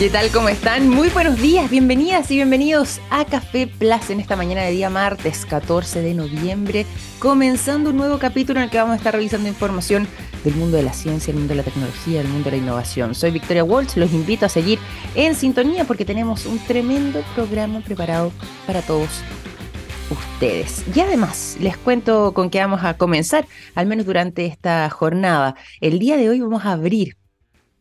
[0.00, 0.30] ¿Qué tal?
[0.30, 0.88] ¿Cómo están?
[0.88, 5.44] Muy buenos días, bienvenidas y bienvenidos a Café Plus en esta mañana de día martes
[5.44, 6.86] 14 de noviembre,
[7.18, 10.08] comenzando un nuevo capítulo en el que vamos a estar revisando información
[10.42, 13.14] del mundo de la ciencia, el mundo de la tecnología, el mundo de la innovación.
[13.14, 14.78] Soy Victoria Walsh, los invito a seguir
[15.14, 18.32] en sintonía porque tenemos un tremendo programa preparado
[18.66, 19.10] para todos
[20.08, 20.82] ustedes.
[20.94, 25.56] Y además, les cuento con qué vamos a comenzar, al menos durante esta jornada.
[25.82, 27.19] El día de hoy vamos a abrir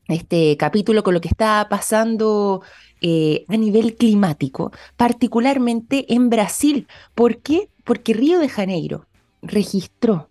[0.09, 2.61] este capítulo con lo que está pasando
[3.01, 6.87] eh, a nivel climático, particularmente en Brasil.
[7.15, 7.69] ¿Por qué?
[7.83, 9.05] Porque Río de Janeiro
[9.41, 10.29] registró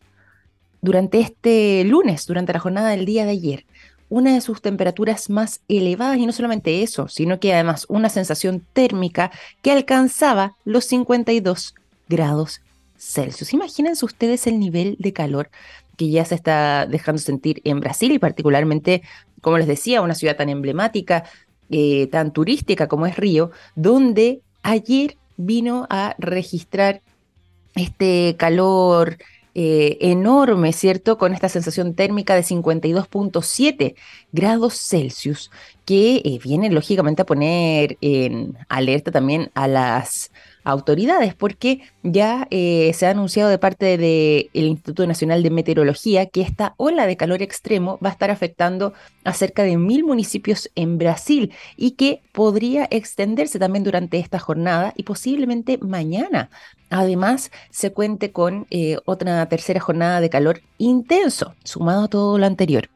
[0.80, 3.66] durante este lunes, durante la jornada del día de ayer,
[4.09, 8.64] una de sus temperaturas más elevadas y no solamente eso, sino que además una sensación
[8.72, 9.30] térmica
[9.62, 11.74] que alcanzaba los 52
[12.08, 12.60] grados
[12.97, 13.52] Celsius.
[13.52, 15.50] Imagínense ustedes el nivel de calor
[15.97, 19.02] que ya se está dejando sentir en Brasil y particularmente
[19.41, 21.24] como les decía, una ciudad tan emblemática,
[21.70, 27.03] eh, tan turística como es Río, donde ayer vino a registrar
[27.75, 29.19] este calor
[29.55, 31.19] eh, enorme, ¿cierto?
[31.19, 33.94] Con esta sensación térmica de 52.7
[34.31, 35.50] grados Celsius,
[35.84, 40.31] que eh, viene lógicamente a poner en alerta también a las
[40.69, 46.42] autoridades, porque ya eh, se ha anunciado de parte del Instituto Nacional de Meteorología que
[46.42, 48.92] esta ola de calor extremo va a estar afectando
[49.25, 54.92] a cerca de mil municipios en Brasil y que podría extenderse también durante esta jornada
[54.97, 56.50] y posiblemente mañana.
[56.91, 62.47] Además, se cuente con eh, otra tercera jornada de calor intenso, sumado a todo lo
[62.47, 62.91] anterior.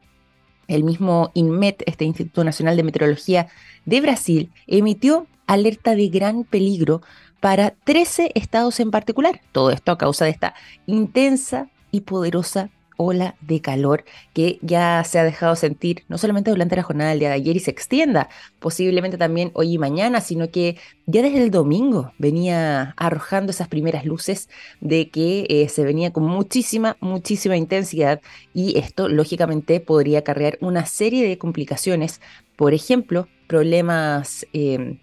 [0.67, 3.47] El mismo INMET, este Instituto Nacional de Meteorología
[3.85, 7.01] de Brasil, emitió alerta de gran peligro
[7.43, 9.41] para 13 estados en particular.
[9.51, 10.53] Todo esto a causa de esta
[10.85, 16.77] intensa y poderosa ola de calor que ya se ha dejado sentir no solamente durante
[16.77, 20.51] la jornada del día de ayer y se extienda posiblemente también hoy y mañana, sino
[20.51, 24.47] que ya desde el domingo venía arrojando esas primeras luces
[24.79, 28.21] de que eh, se venía con muchísima, muchísima intensidad
[28.53, 32.21] y esto lógicamente podría acarrear una serie de complicaciones,
[32.55, 34.47] por ejemplo, problemas...
[34.53, 34.97] Eh,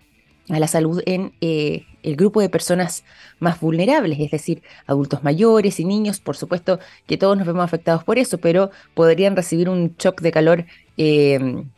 [0.50, 3.04] a la salud en eh, el grupo de personas
[3.38, 8.04] más vulnerables, es decir, adultos mayores y niños, por supuesto que todos nos vemos afectados
[8.04, 10.64] por eso, pero podrían recibir un shock de calor
[10.96, 11.70] em,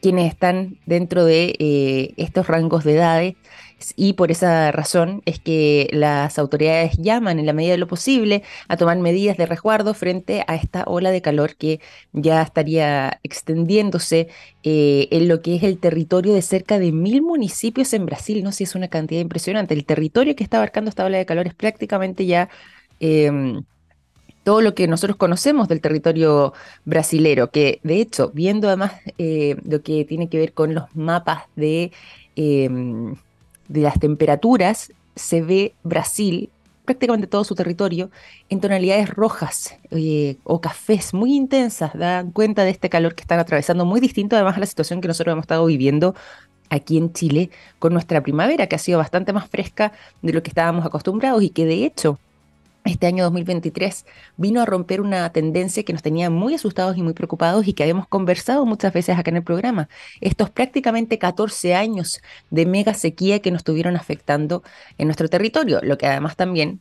[0.00, 3.34] quienes están dentro de eh, estos rangos de edades
[3.96, 8.42] y por esa razón es que las autoridades llaman en la medida de lo posible
[8.68, 11.80] a tomar medidas de resguardo frente a esta ola de calor que
[12.12, 14.28] ya estaría extendiéndose
[14.62, 18.42] eh, en lo que es el territorio de cerca de mil municipios en Brasil.
[18.44, 19.74] No sé si es una cantidad impresionante.
[19.74, 22.48] El territorio que está abarcando esta ola de calor es prácticamente ya...
[23.00, 23.64] Em,
[24.44, 26.52] todo lo que nosotros conocemos del territorio
[26.84, 31.44] brasilero, que de hecho, viendo además eh, lo que tiene que ver con los mapas
[31.56, 31.92] de
[32.36, 33.14] em,
[33.70, 36.50] de las temperaturas, se ve Brasil,
[36.84, 38.10] prácticamente todo su territorio,
[38.48, 43.38] en tonalidades rojas eh, o cafés muy intensas, dan cuenta de este calor que están
[43.38, 46.16] atravesando, muy distinto además a la situación que nosotros hemos estado viviendo
[46.68, 50.50] aquí en Chile con nuestra primavera, que ha sido bastante más fresca de lo que
[50.50, 52.18] estábamos acostumbrados y que de hecho
[52.84, 57.12] este año 2023 vino a romper una tendencia que nos tenía muy asustados y muy
[57.12, 59.88] preocupados y que habíamos conversado muchas veces acá en el programa.
[60.20, 62.20] Estos prácticamente 14 años
[62.50, 64.62] de mega sequía que nos estuvieron afectando
[64.98, 66.80] en nuestro territorio, lo que además también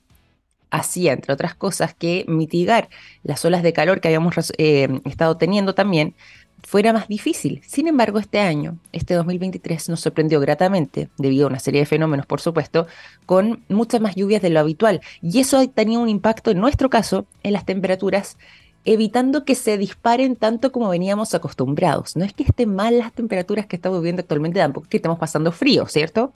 [0.72, 2.90] hacía, entre otras cosas, que mitigar
[3.24, 6.16] las olas de calor que habíamos eh, estado teniendo también
[6.64, 7.62] fuera más difícil.
[7.66, 12.26] Sin embargo, este año, este 2023, nos sorprendió gratamente, debido a una serie de fenómenos,
[12.26, 12.88] por supuesto,
[13.26, 15.02] con muchas más lluvias de lo habitual.
[15.22, 18.38] Y eso tenía un impacto, en nuestro caso, en las temperaturas,
[18.86, 22.16] evitando que se disparen tanto como veníamos acostumbrados.
[22.16, 25.20] No es que estén mal las temperaturas que estamos viviendo actualmente, tampoco es que estamos
[25.20, 26.34] pasando frío, ¿cierto?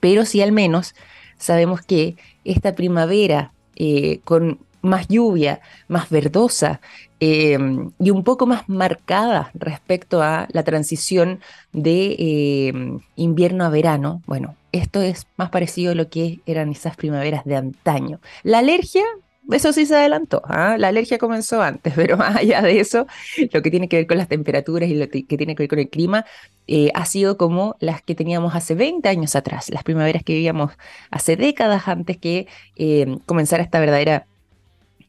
[0.00, 0.94] Pero sí al menos
[1.36, 6.80] sabemos que esta primavera eh, con más lluvia, más verdosa
[7.20, 11.40] em, y un poco más marcada respecto a la transición
[11.72, 14.22] de em, invierno a verano.
[14.26, 18.20] Bueno, esto es más parecido a lo que eran esas primaveras de antaño.
[18.42, 19.04] La alergia,
[19.50, 20.76] eso sí se adelantó, ¿ah?
[20.78, 23.06] la alergia comenzó antes, pero más allá de eso,
[23.52, 25.78] lo que tiene que ver con las temperaturas y lo que tiene que ver con
[25.78, 26.26] el clima,
[26.66, 30.72] eh, ha sido como las que teníamos hace 20 años atrás, las primaveras que vivíamos
[31.10, 32.46] hace décadas antes que
[32.76, 34.27] em, comenzara esta verdadera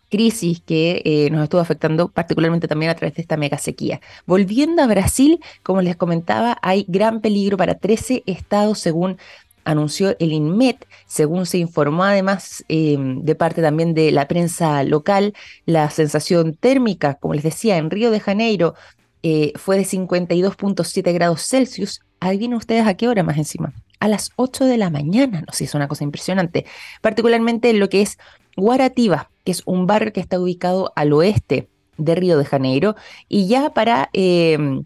[0.09, 4.01] crisis que eh, nos estuvo afectando particularmente también a través de esta mega sequía.
[4.25, 9.17] Volviendo a Brasil, como les comentaba, hay gran peligro para 13 estados según
[9.65, 15.33] anunció el INMET, según se informó además em, de parte también de la prensa local,
[15.65, 18.73] la sensación térmica, como les decía, en Río de Janeiro
[19.21, 23.73] eh, fue de 52.7 grados Celsius, adivinen ustedes a qué hora más encima.
[23.99, 26.65] A las 8 de la mañana, no sé, es una cosa impresionante.
[27.01, 28.17] Particularmente en lo que es
[28.55, 32.95] Guaratiba, que es un barrio que está ubicado al oeste de Río de Janeiro.
[33.27, 34.83] Y ya para em,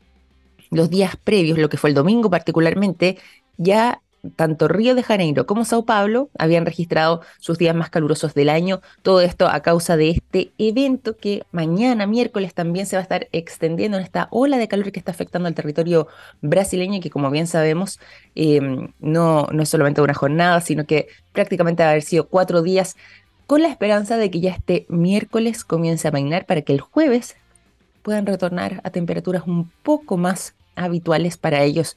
[0.72, 3.18] los días previos, lo que fue el domingo particularmente,
[3.58, 4.02] ya
[4.38, 8.80] tanto Río de Janeiro como Sao Paulo habían registrado sus días más calurosos del año.
[9.02, 13.28] Todo esto a causa de este evento que mañana, miércoles, también se va a estar
[13.34, 16.08] extendiendo en esta ola de calor que está afectando al territorio
[16.42, 18.00] brasileño y que, como bien sabemos,
[18.36, 22.62] em, no, no es solamente una jornada, sino que prácticamente va a haber sido cuatro
[22.62, 22.96] días
[23.54, 27.36] con la esperanza de que ya este miércoles comience a mainar para que el jueves
[28.02, 31.96] puedan retornar a temperaturas un poco más habituales para ellos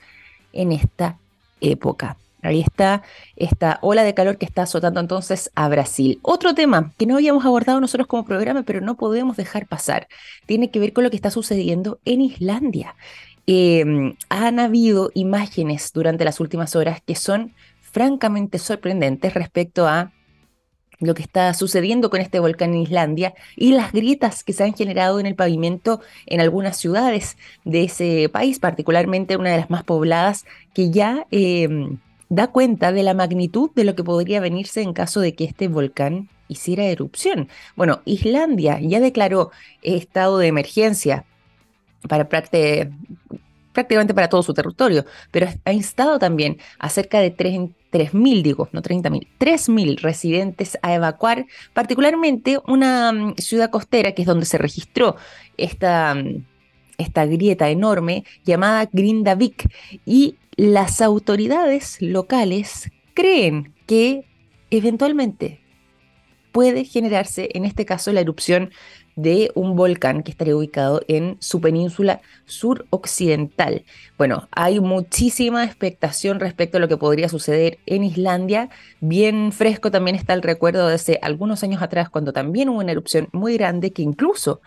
[0.52, 1.16] en esta
[1.62, 2.18] época.
[2.42, 3.04] Ahí está
[3.36, 6.18] esta ola de calor que está azotando entonces a Brasil.
[6.20, 10.08] Otro tema que no habíamos abordado nosotros como programa, pero no podemos dejar pasar,
[10.44, 12.96] tiene que ver con lo que está sucediendo en Islandia.
[13.46, 20.12] Em, han habido imágenes durante las últimas horas que son francamente sorprendentes respecto a
[21.00, 24.74] lo que está sucediendo con este volcán en Islandia y las grietas que se han
[24.74, 29.84] generado en el pavimento en algunas ciudades de ese país, particularmente una de las más
[29.84, 31.98] pobladas, que ya em,
[32.28, 35.68] da cuenta de la magnitud de lo que podría venirse en caso de que este
[35.68, 37.48] volcán hiciera erupción.
[37.74, 39.50] Bueno, Islandia ya declaró
[39.82, 41.24] estado de emergencia
[42.08, 42.28] para
[43.76, 48.80] prácticamente para todo su territorio, pero ha instado también a cerca de 3.000, digo, no
[48.80, 51.44] 30.000, 3.000 residentes a evacuar,
[51.74, 55.16] particularmente una mm, ciudad costera que es donde se registró
[55.58, 56.46] esta, mm,
[56.96, 59.68] esta grieta enorme llamada Grindavik
[60.06, 64.24] y las autoridades locales creen que
[64.70, 65.60] eventualmente
[66.50, 68.70] puede generarse, en este caso, la erupción
[69.16, 73.84] de un volcán que estaría ubicado en su península suroccidental.
[74.18, 78.68] Bueno, hay muchísima expectación respecto a lo que podría suceder en Islandia.
[79.00, 82.92] Bien fresco también está el recuerdo de hace algunos años atrás, cuando también hubo una
[82.92, 84.60] erupción muy grande que incluso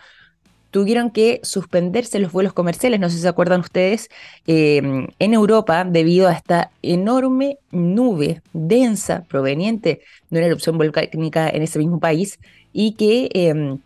[0.72, 4.10] tuvieron que suspenderse los vuelos comerciales, no sé si se acuerdan ustedes,
[4.46, 11.63] em, en Europa debido a esta enorme nube densa proveniente de una erupción volcánica en
[11.63, 12.40] ese mismo país
[12.72, 13.80] y que em,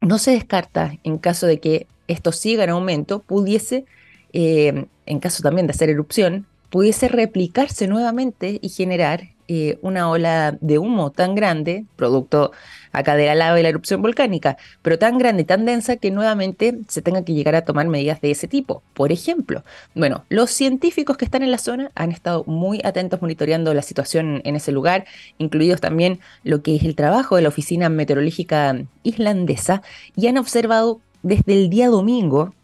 [0.00, 3.84] no se descarta en caso de que esto siga en aumento, pudiese,
[4.32, 10.58] em, en caso también de hacer erupción, pudiese replicarse nuevamente y generar eh, una ola
[10.60, 12.52] de humo tan grande, producto
[12.92, 16.78] acá de la lava y la erupción volcánica, pero tan grande tan densa que nuevamente
[16.88, 18.82] se tenga que llegar a tomar medidas de ese tipo.
[18.92, 19.64] Por ejemplo,
[19.94, 24.42] bueno, los científicos que están en la zona han estado muy atentos monitoreando la situación
[24.44, 25.06] en ese lugar,
[25.38, 29.82] incluidos también lo que es el trabajo de la Oficina Meteorológica Islandesa,
[30.14, 32.54] y han observado desde el día domingo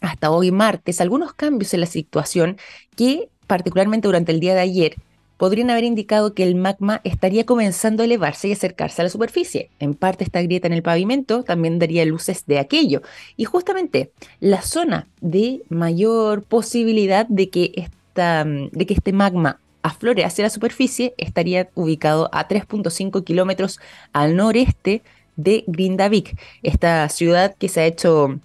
[0.00, 2.58] hasta hoy martes algunos cambios en la situación
[2.96, 4.96] que particularmente durante el día de ayer
[5.36, 9.70] podrían haber indicado que el magma estaría comenzando a elevarse y acercarse a la superficie.
[9.78, 13.02] En parte esta grieta en el pavimento también daría luces de aquello.
[13.36, 14.10] Y justamente
[14.40, 21.68] la zona de mayor posibilidad de que, que este magma aflore hacia la superficie estaría
[21.74, 23.78] ubicado a 3.5 kilómetros
[24.12, 25.02] al noreste
[25.36, 28.40] de Grindavik, esta ciudad que se ha hecho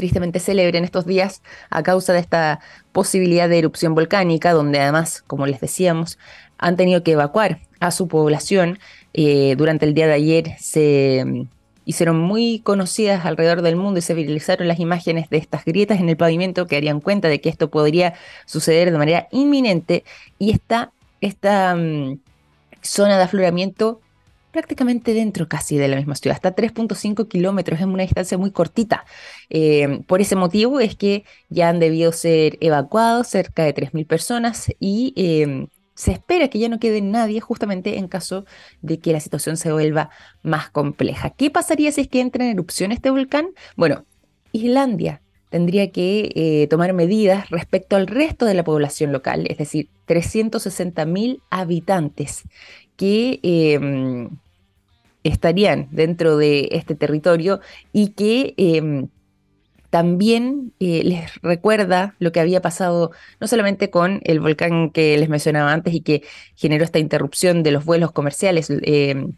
[0.00, 2.60] tristemente célebre en estos días a causa de esta
[2.90, 6.18] posibilidad de erupción volcánica, donde además, como les decíamos,
[6.56, 8.78] han tenido que evacuar a su población.
[9.12, 11.48] Eh, durante el día de ayer se mm,
[11.84, 16.08] hicieron muy conocidas alrededor del mundo y se viralizaron las imágenes de estas grietas en
[16.08, 18.14] el pavimento que harían cuenta de que esto podría
[18.46, 20.04] suceder de manera inminente
[20.38, 22.20] y esta, esta mm,
[22.80, 24.00] zona de afloramiento
[24.50, 29.04] prácticamente dentro casi de la misma ciudad, hasta 3.5 kilómetros, es una distancia muy cortita.
[29.50, 34.72] Eh, por ese motivo es que ya han debido ser evacuados cerca de 3.000 personas
[34.78, 38.46] y em, se espera que ya no quede nadie justamente en caso
[38.80, 40.10] de que la situación se vuelva
[40.42, 41.30] más compleja.
[41.30, 43.48] ¿Qué pasaría si es que entra en erupción este volcán?
[43.76, 44.06] Bueno,
[44.52, 49.88] Islandia tendría que eh, tomar medidas respecto al resto de la población local, es decir,
[50.06, 52.44] 360.000 habitantes
[52.96, 54.30] que em,
[55.24, 57.60] estarían dentro de este territorio
[57.92, 59.08] y que em,
[59.90, 65.28] también eh, les recuerda lo que había pasado no solamente con el volcán que les
[65.28, 66.22] mencionaba antes y que
[66.54, 69.32] generó esta interrupción de los vuelos comerciales em,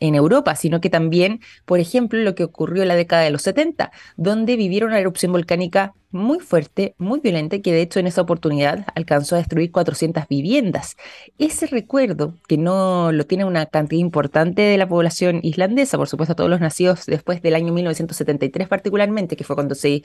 [0.00, 3.42] en Europa, sino que también, por ejemplo, lo que ocurrió en la década de los
[3.42, 8.22] 70, donde vivieron una erupción volcánica muy fuerte, muy violenta, que de hecho en esa
[8.22, 10.96] oportunidad alcanzó a destruir 400 viviendas.
[11.38, 16.34] Ese recuerdo, que no lo tiene una cantidad importante de la población islandesa, por supuesto
[16.34, 20.02] todos los nacidos después del año 1973 particularmente, que fue cuando se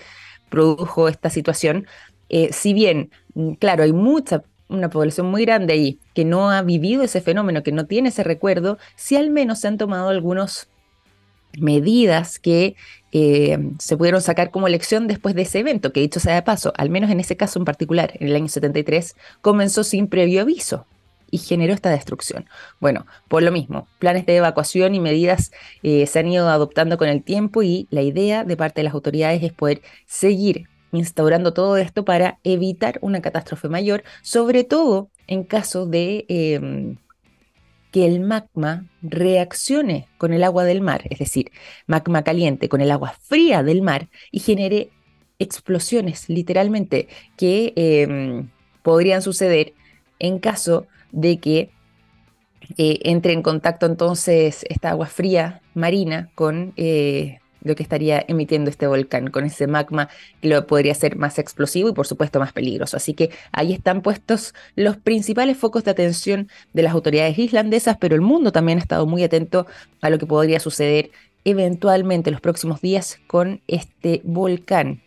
[0.50, 1.88] produjo esta situación,
[2.30, 6.62] eh, si bien, mm, claro, hay mucha una población muy grande ahí que no ha
[6.62, 10.70] vivido ese fenómeno, que no tiene ese recuerdo, si al menos se han tomado algunas
[11.60, 12.76] medidas que
[13.12, 16.74] eh, se pudieron sacar como lección después de ese evento, que dicho sea de paso,
[16.78, 20.88] al menos en ese caso en particular, en el año 73, comenzó sin previo aviso
[21.30, 22.46] y generó esta destrucción.
[22.80, 25.52] Bueno, por lo mismo, planes de evacuación y medidas
[25.82, 28.94] eh, se han ido adoptando con el tiempo y la idea de parte de las
[28.94, 35.44] autoridades es poder seguir instaurando todo esto para evitar una catástrofe mayor, sobre todo en
[35.44, 36.98] caso de em,
[37.92, 41.52] que el magma reaccione con el agua del mar, es decir,
[41.86, 44.90] magma caliente con el agua fría del mar y genere
[45.40, 47.08] explosiones literalmente
[47.38, 48.50] que em,
[48.82, 49.74] podrían suceder
[50.20, 51.72] en caso de que
[52.78, 58.70] eh, entre en contacto entonces esta agua fría marina con eh, lo que estaría emitiendo
[58.70, 60.10] este volcán, con ese magma
[60.42, 62.98] que lo podría ser más explosivo y por supuesto más peligroso.
[62.98, 68.16] Así que ahí están puestos los principales focos de atención de las autoridades islandesas, pero
[68.16, 69.68] el mundo también ha estado muy atento
[70.02, 71.12] a lo que podría suceder
[71.46, 75.03] eventualmente los próximos días con este volcán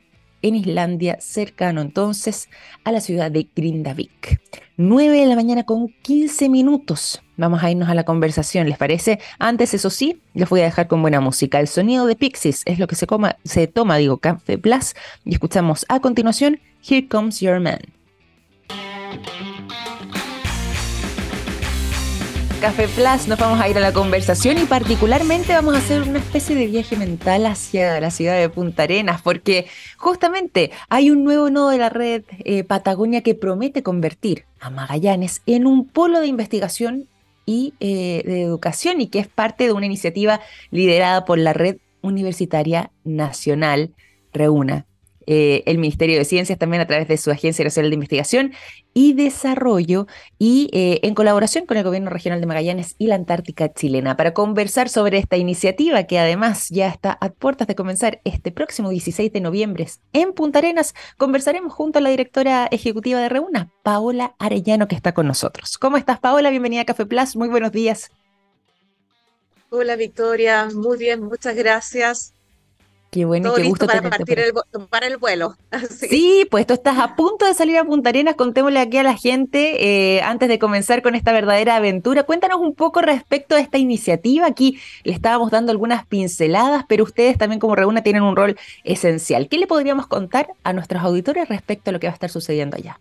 [0.49, 2.49] en Islandia, cercano entonces
[2.85, 4.41] a la ciudad de Grindavik.
[4.77, 7.23] 9 de la mañana con 15 minutos.
[7.37, 9.19] Vamos a irnos a la conversación, ¿les parece?
[9.39, 11.61] Antes, eso sí, les voy a dejar con buena música.
[11.61, 13.07] El sonido de Pixies es lo que se,
[13.45, 17.81] se toma, digo, Café Plus, y escuchamos a continuación Here Comes Your Man.
[22.67, 26.19] Café Plus nos vamos a ir a la conversación y particularmente vamos a hacer una
[26.19, 31.49] especie de viaje mental hacia la ciudad de Punta Arenas, porque justamente hay un nuevo
[31.49, 36.27] nodo de la red eh, Patagonia que promete convertir a Magallanes en un polo de
[36.27, 37.07] investigación
[37.45, 40.41] y eh, de educación y que es parte de una iniciativa
[40.73, 43.95] liderada por la Red Universitaria Nacional
[44.33, 44.87] Reúna
[45.27, 48.53] eh, el Ministerio de Ciencias también a través de su Agencia Nacional de Investigación
[48.95, 50.07] y Desarrollo
[50.39, 54.35] y eh, en colaboración con el Gobierno Regional de Magallanes y la Antártica chilena para
[54.35, 59.33] conversar sobre esta iniciativa que además ya está a puertas de comenzar este próximo 16
[59.33, 60.95] de noviembre en Punta Arenas.
[61.17, 65.79] Conversaremos junto a la directora ejecutiva de Reúna, Paola Arellano, que está con nosotros.
[65.79, 66.51] ¿Cómo estás, Paola?
[66.51, 67.37] Bienvenida a Café Plus.
[67.37, 68.11] Muy buenos días.
[69.71, 70.69] Hola, Victoria.
[70.73, 72.36] Muy bien, muchas gracias.
[73.17, 74.53] Qué bueno, qué gusto para partir el,
[74.91, 75.57] para el vuelo.
[75.89, 79.17] Sí, pues tú estás a punto de salir a Punta Arenas, contémosle aquí a la
[79.17, 82.25] gente eh, antes de comenzar con esta verdadera aventura.
[82.25, 84.47] Cuéntanos un poco respecto a esta iniciativa.
[84.47, 89.49] Aquí le estábamos dando algunas pinceladas, pero ustedes también como Reúna tienen un rol esencial.
[89.49, 92.77] ¿Qué le podríamos contar a nuestros auditores respecto a lo que va a estar sucediendo
[92.77, 93.01] allá?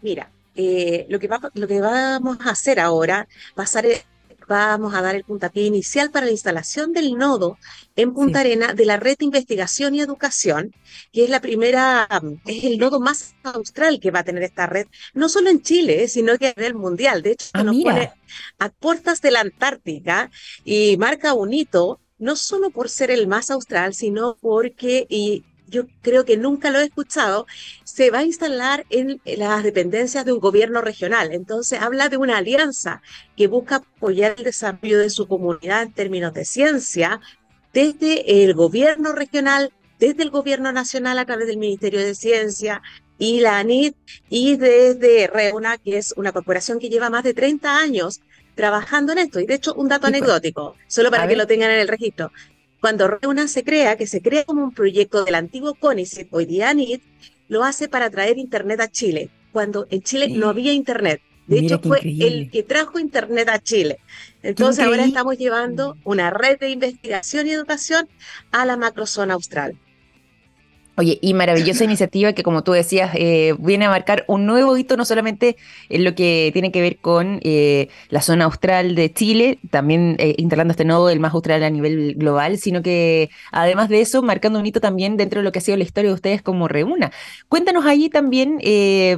[0.00, 4.02] Mira, eh, lo, que lo que vamos a hacer ahora va a ser
[4.48, 7.58] vamos a dar el puntapié inicial para la instalación del nodo
[7.96, 10.74] en Punta Arena de la red de investigación y educación,
[11.12, 12.08] que es la primera,
[12.46, 16.08] es el nodo más austral que va a tener esta red, no solo en Chile,
[16.08, 17.22] sino que a nivel mundial.
[17.22, 18.12] De hecho, ah, nos pone
[18.58, 20.30] a puertas de la Antártica
[20.64, 25.86] y marca un hito no solo por ser el más austral, sino porque, y yo
[26.02, 27.46] creo que nunca lo he escuchado,
[27.82, 31.32] se va a instalar en las dependencias de un gobierno regional.
[31.32, 33.02] Entonces habla de una alianza
[33.36, 37.20] que busca apoyar el desarrollo de su comunidad en términos de ciencia
[37.72, 42.82] desde el gobierno regional, desde el gobierno nacional a través del Ministerio de Ciencia
[43.18, 43.96] y la ANIT
[44.28, 48.20] y desde Reuna, que es una corporación que lleva más de 30 años
[48.54, 49.40] trabajando en esto.
[49.40, 50.14] Y de hecho, un dato pues.
[50.14, 52.30] anecdótico, solo para que lo tengan en el registro.
[52.82, 56.70] Cuando Reuna se crea, que se crea como un proyecto del antiguo CONICET, hoy día
[56.70, 57.00] ANIT,
[57.46, 61.22] lo hace para traer Internet a Chile, cuando en Chile no había Internet.
[61.46, 64.00] De hecho, fue el que trajo Internet a Chile.
[64.42, 68.08] Entonces, ahora estamos llevando una red de investigación y educación
[68.50, 69.78] a la macrozona austral.
[70.94, 74.98] Oye, y maravillosa iniciativa que, como tú decías, eh, viene a marcar un nuevo hito,
[74.98, 75.56] no solamente
[75.88, 80.34] en lo que tiene que ver con eh, la zona austral de Chile, también eh,
[80.36, 84.58] instalando este nodo, el más austral a nivel global, sino que además de eso, marcando
[84.58, 87.10] un hito también dentro de lo que ha sido la historia de ustedes como Reúna.
[87.48, 88.58] Cuéntanos allí también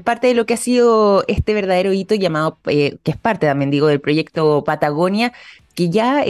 [0.05, 3.89] parte de lo que ha sido este verdadero hito llamado, que es parte también, digo,
[3.89, 5.33] del proyecto Patagonia,
[5.75, 6.25] que ya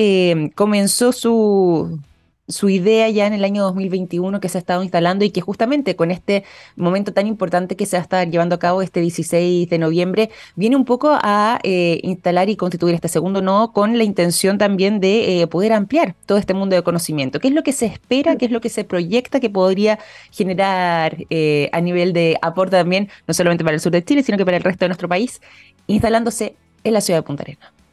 [0.55, 2.01] comenzó su
[2.49, 5.97] su idea ya en el año 2021 que se ha estado instalando y que justamente
[5.97, 6.45] con este
[6.77, 10.31] momento tan importante que se va a estar llevando a cabo este 16 de noviembre,
[10.55, 15.01] viene un poco a eh, instalar y constituir este segundo nodo con la intención también
[15.01, 17.41] de eh, poder ampliar todo este mundo de conocimiento.
[17.41, 18.37] ¿Qué es lo que se espera?
[18.37, 19.99] ¿Qué es lo que se proyecta que podría
[20.31, 24.37] generar eh, a nivel de aporte también, no solamente para el sur de Chile, sino
[24.37, 25.41] que para el resto de nuestro país,
[25.87, 27.84] instalándose en la ciudad de Punta Arenas?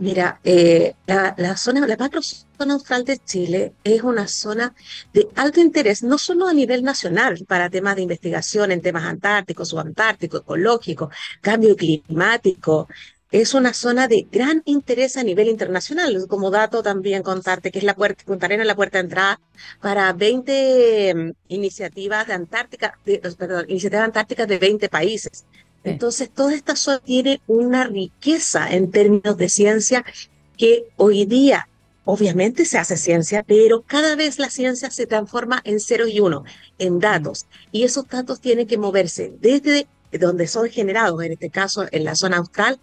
[0.00, 4.74] Mira, eh, la, zona, la macro zona austral de Chile es una zona
[5.12, 9.68] de alto interés, no solo a nivel nacional para temas de investigación en temas antárticos,
[9.68, 12.88] subantárticos, ecológicos, cambio climático.
[13.30, 16.26] Es una zona de gran interés a nivel internacional.
[16.28, 19.40] Como dato también contarte que es la puerta, Punta Arenas la puerta de entrada
[19.82, 22.98] para 20 mm, iniciativas de Antártica,
[23.38, 25.44] perdón, iniciativas antárticas de 20 países.
[25.84, 30.04] Entonces, toda esta zona tiene una riqueza en términos de ciencia
[30.56, 31.68] que hoy día,
[32.04, 36.44] obviamente se hace ciencia, pero cada vez la ciencia se transforma en cero y uno,
[36.78, 37.46] en datos.
[37.72, 42.14] Y esos datos tienen que moverse desde donde son generados, en este caso en la
[42.14, 42.80] zona austral,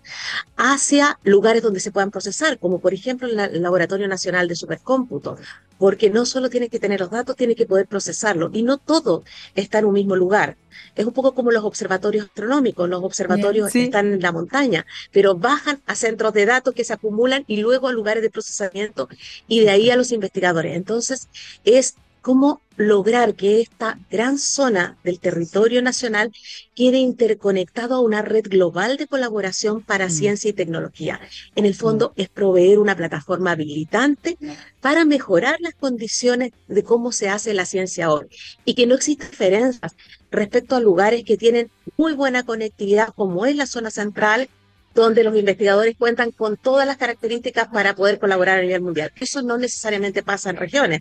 [0.55, 5.37] hacia lugares donde se puedan procesar, como por ejemplo el Laboratorio Nacional de Supercómputo,
[5.77, 9.23] porque no solo tiene que tener los datos, tiene que poder procesarlo, y no todo
[9.55, 10.57] está en un mismo lugar.
[10.95, 15.81] Es un poco como los observatorios astronómicos, los observatorios están en la montaña, pero bajan
[15.85, 19.07] a centros de datos que se acumulan y luego a lugares de procesamiento
[19.47, 20.75] y de ahí a los investigadores.
[20.75, 21.29] Entonces,
[21.63, 21.95] es
[22.27, 26.33] cómo lograr que esta gran zona del territorio nacional
[26.75, 30.09] quede interconectado a una red global de colaboración para mm.
[30.09, 31.21] ciencia y tecnología.
[31.55, 32.21] En el fondo mm.
[32.21, 34.37] es proveer una plataforma habilitante
[34.81, 38.25] para mejorar las condiciones de cómo se hace la ciencia hoy
[38.65, 39.95] y que no existen diferencias
[40.29, 44.49] respecto a lugares que tienen muy buena conectividad como es la zona central
[44.93, 49.13] donde los investigadores cuentan con todas las características para poder colaborar a nivel mundial.
[49.17, 50.99] Eso no necesariamente pasa en regiones.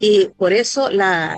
[0.00, 1.36] Y por eso la,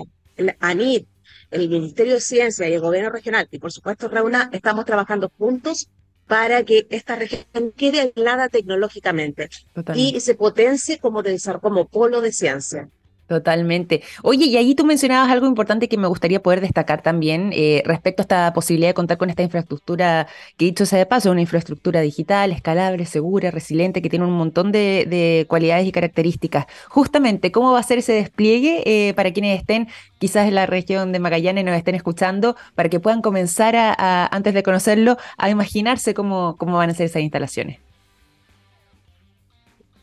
[0.61, 1.03] ANID,
[1.51, 5.89] el Ministerio de Ciencia y el Gobierno Regional, y por supuesto Reuna, estamos trabajando juntos
[6.27, 9.49] para que esta región quede aislada tecnológicamente
[9.93, 11.21] y se potencie como,
[11.61, 12.89] como polo de ciencia.
[13.33, 14.03] Totalmente.
[14.21, 18.21] Oye, y ahí tú mencionabas algo importante que me gustaría poder destacar también eh, respecto
[18.21, 22.01] a esta posibilidad de contar con esta infraestructura, que dicho sea de paso, una infraestructura
[22.01, 26.67] digital, escalable, segura, resiliente, que tiene un montón de, cualidades y características.
[26.89, 29.87] Justamente, ¿cómo va a ser ese despliegue eh, para quienes estén
[30.19, 34.53] quizás en la región de Magallanes nos estén escuchando, para que puedan comenzar a, antes
[34.53, 37.79] de conocerlo, a imaginarse cómo, cómo van a ser esas instalaciones?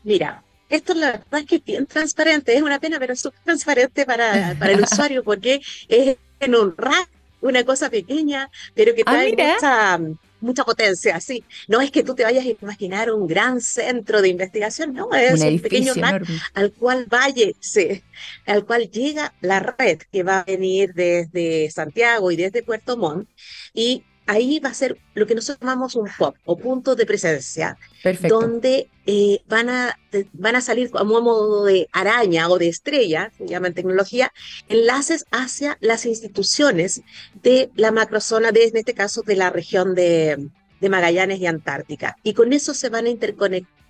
[0.03, 4.05] Mira, esto la verdad es que es bien transparente, es una pena, pero es transparente
[4.05, 7.09] para, para el usuario porque es en un rack,
[7.41, 9.99] una cosa pequeña, pero que ah, trae mucha,
[10.41, 11.43] mucha potencia, sí.
[11.67, 15.41] No es que tú te vayas a imaginar un gran centro de investigación, no, es
[15.41, 18.03] un, pequeño rack al cual vaya, sí,
[18.45, 23.27] al cual llega la red que va a venir desde Santiago y desde Puerto Montt
[23.73, 27.77] y ahí va a ser lo que nosotros llamamos un hub o punto de presencia,
[28.27, 29.97] donde eh, van, a,
[30.33, 34.31] van a salir como modo de araña o de estrella, se llama en tecnología,
[34.69, 37.01] enlaces hacia las instituciones
[37.41, 42.17] de la macrozona, de, en este caso de la región de, de Magallanes y Antártica.
[42.23, 43.81] Y con eso se van a interconectar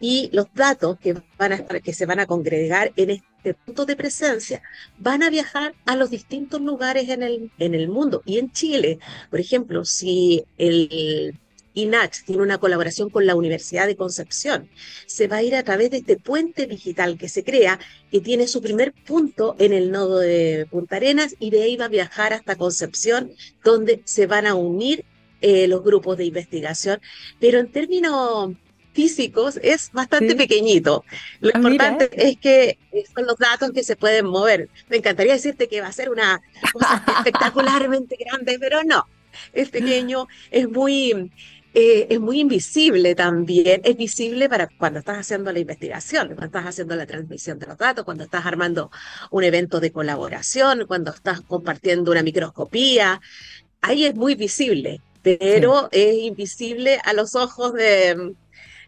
[0.00, 3.29] y los datos que, van a que se van a congregar en este
[3.64, 4.62] punto de presencia
[4.98, 8.22] van a viajar a los distintos lugares en el, en el mundo.
[8.24, 8.98] Y en Chile,
[9.30, 11.38] por ejemplo, si el
[11.74, 14.68] INACH tiene una colaboración con la Universidad de Concepción.
[15.06, 17.78] Se va a ir a través de este puente digital que se crea,
[18.10, 21.86] que tiene su primer punto en el nodo de Punta Arenas y de ahí va
[21.86, 23.32] a viajar hasta Concepción,
[23.64, 25.04] donde se van a unir
[25.40, 27.00] eh, los grupos de investigación.
[27.38, 28.52] Pero en términos
[28.92, 31.04] físicos es bastante pequeñito.
[31.40, 32.78] Lo ah, importante es que
[33.14, 34.68] son los datos que se pueden mover.
[34.88, 36.40] Me encantaría decirte que va a ser una
[36.72, 39.06] cosa espectacularmente grande, pero no.
[39.52, 41.30] Es pequeño, es muy,
[41.72, 43.80] eh, es muy invisible también.
[43.84, 47.78] Es visible para cuando estás haciendo la investigación, cuando estás haciendo la transmisión de los
[47.78, 48.90] datos, cuando estás armando
[49.30, 53.20] un evento de colaboración, cuando estás compartiendo una microscopía.
[53.82, 58.34] Ahí es muy visible, pero es invisible a los ojos de,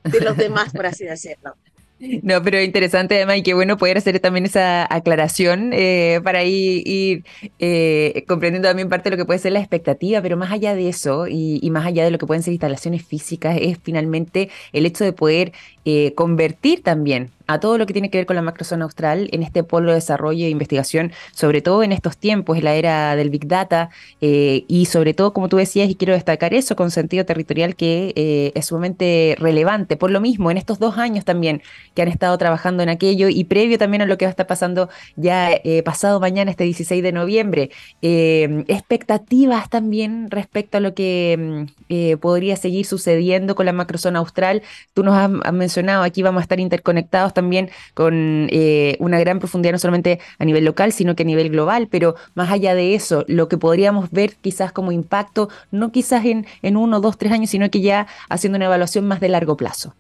[0.05, 1.55] de los demás, por así decirlo.
[2.23, 7.25] No, pero interesante además y qué bueno poder hacer también esa aclaración eh, para ir,
[7.59, 10.89] eh, comprendiendo también parte de lo que puede ser la expectativa, pero más allá de
[10.89, 15.05] eso y, más allá de lo que pueden ser instalaciones físicas, es finalmente el hecho
[15.05, 15.53] de poder
[15.85, 19.43] eh, convertir también a todo lo que tiene que ver con la macrozona austral en
[19.43, 23.31] este polo de desarrollo e investigación, sobre todo en estos tiempos, en la era del
[23.31, 27.25] Big Data eh, y sobre todo, como tú decías, y quiero destacar eso con sentido
[27.25, 29.97] territorial que eh, es sumamente relevante.
[29.97, 31.63] Por lo mismo, en estos dos años también
[31.95, 34.47] que han estado trabajando en aquello y previo también a lo que va a estar
[34.47, 41.67] pasando ya eh, pasado mañana, este 16 de noviembre, expectativas también respecto a lo que
[41.89, 44.63] mm, podría seguir sucediendo con la macrozona austral.
[44.95, 47.42] Tú nos has, mencionado, aquí vamos a estar interconectados también
[47.95, 48.49] con
[48.99, 52.51] una gran profundidad, no solamente a nivel local, sino que a nivel global, pero más
[52.51, 57.01] allá de eso, lo que podríamos ver quizás como impacto, no quizás en, en uno,
[57.01, 59.95] dos, tres años, sino que ya haciendo una evaluación más de largo plazo.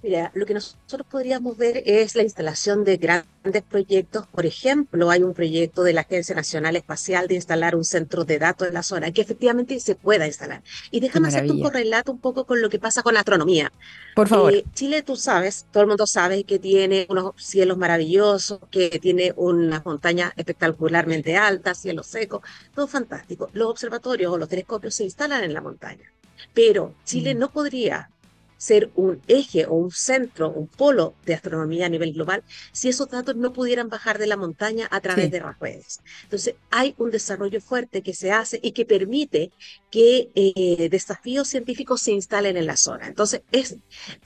[0.00, 4.28] Mira, lo que nosotros podríamos ver es la instalación de grandes proyectos.
[4.28, 8.38] Por ejemplo, hay un proyecto de la Agencia Nacional Espacial de instalar un centro de
[8.38, 10.62] datos en la zona, que efectivamente se pueda instalar.
[10.92, 13.72] Y déjame hacerte un correlato un poco con lo que pasa con la astronomía.
[14.14, 14.54] Por favor.
[14.54, 19.32] Eh, Chile, tú sabes, todo el mundo sabe que tiene unos cielos maravillosos, que tiene
[19.34, 23.50] unas montañas espectacularmente altas, cielos secos, todo fantástico.
[23.52, 26.12] Los observatorios o los telescopios se instalan en la montaña.
[26.54, 27.38] Pero Chile mm.
[27.38, 28.10] no podría
[28.58, 33.08] ser un eje o un centro, un polo de astronomía a nivel global, si esos
[33.08, 36.00] datos no pudieran bajar de la montaña a través de las redes.
[36.24, 39.52] Entonces, hay un desarrollo fuerte que se hace y que permite
[39.90, 43.06] que eh, desafíos científicos se instalen en la zona.
[43.06, 43.76] Entonces, es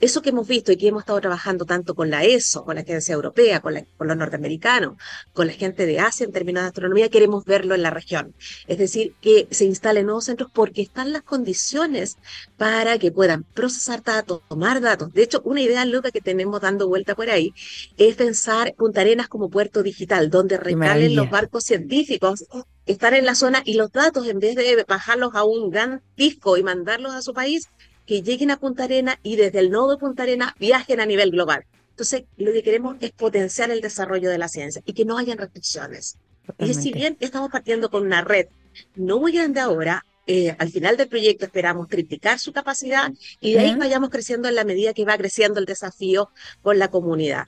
[0.01, 2.81] eso que hemos visto y que hemos estado trabajando tanto con la ESO, con la
[2.81, 4.97] Agencia Europea, con, con los norteamericanos,
[5.31, 8.35] con la gente de Asia en términos de astronomía, queremos verlo en la región.
[8.67, 12.17] Es decir, que se instalen nuevos centros porque están las condiciones
[12.57, 15.13] para que puedan procesar datos, tomar datos.
[15.13, 17.53] De hecho, una idea loca que tenemos dando vuelta por ahí
[17.97, 22.45] es pensar Punta Arenas como puerto digital, donde recalen los barcos científicos
[22.85, 26.57] estar en la zona y los datos, en vez de bajarlos a un gran disco
[26.57, 27.69] y mandarlos a su país,
[28.05, 31.31] que lleguen a Punta Arenas y desde el nodo de Punta Arenas viajen a nivel
[31.31, 31.65] global.
[31.91, 35.37] Entonces, lo que queremos es potenciar el desarrollo de la ciencia y que no hayan
[35.37, 36.17] restricciones.
[36.59, 38.47] Y si bien estamos partiendo con una red
[38.95, 43.59] no muy grande ahora, eh, al final del proyecto esperamos triplicar su capacidad y de
[43.59, 46.29] ahí vayamos creciendo en la medida que va creciendo el desafío
[46.61, 47.47] con la comunidad.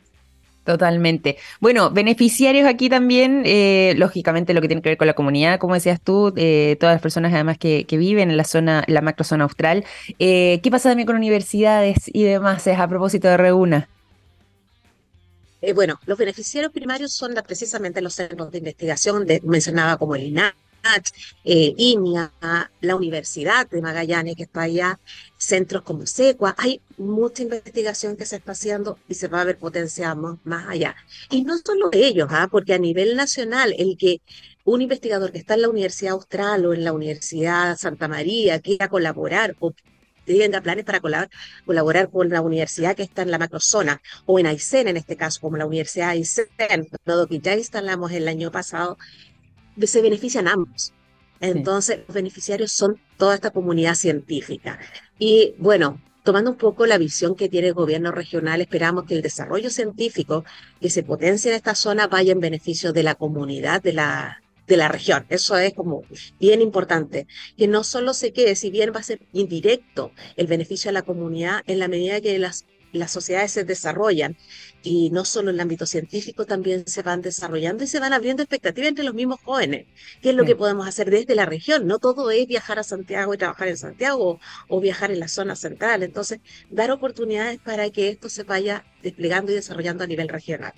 [0.65, 1.37] Totalmente.
[1.59, 5.75] Bueno, beneficiarios aquí también, eh, lógicamente lo que tiene que ver con la comunidad, como
[5.75, 9.85] decías tú, eh, todas las personas además que, viven en la zona, la macrozona austral.
[10.17, 13.89] ¿Qué pasa también con universidades y demás a propósito de Reúna?
[15.73, 20.53] bueno, los beneficiarios primarios son precisamente los centros de investigación, de, mencionaba como el INAH,
[21.43, 22.31] eh, INIA,
[22.81, 24.99] la Universidad de Magallanes, que está allá,
[25.37, 26.55] centros como SECUA.
[26.57, 30.95] Hay mucha investigación que se está haciendo y se va a ver potenciado más allá.
[31.29, 32.47] Y no solo ellos, ¿ah?
[32.49, 34.21] porque a nivel nacional, el que
[34.63, 38.89] un investigador que está en la Universidad Austral o en la Universidad Santa María quiera
[38.89, 39.73] colaborar o
[40.25, 41.29] tenga planes para colaborar,
[41.65, 45.39] colaborar con la universidad que está en la macrozona o en Aysén en este caso,
[45.39, 46.47] como la Universidad Aysén,
[47.29, 48.97] que ya instalamos el año pasado,
[49.83, 50.93] se benefician ambos.
[51.39, 54.79] Entonces, los beneficiarios son toda esta comunidad científica.
[55.19, 59.21] Y bueno, tomando un poco la visión que tiene el gobierno regional, esperamos que el
[59.21, 60.43] desarrollo científico
[60.81, 64.77] que se potencie en esta zona vaya en beneficio de la comunidad de la, de
[64.77, 65.25] la región.
[65.29, 66.03] Eso es como
[66.39, 67.27] bien importante.
[67.57, 71.03] Que no solo se quede, si bien va a ser indirecto el beneficio a la
[71.03, 74.37] comunidad, en la medida que las las sociedades se desarrollan
[74.83, 78.43] y no solo en el ámbito científico, también se van desarrollando y se van abriendo
[78.43, 79.87] expectativas entre los mismos jóvenes.
[80.21, 81.87] ¿Qué es lo que podemos hacer desde la región?
[81.87, 85.55] No todo es viajar a Santiago y trabajar en Santiago o viajar en la zona
[85.55, 86.03] central.
[86.03, 90.73] Entonces, dar oportunidades para que esto se vaya desplegando y desarrollando a nivel regional.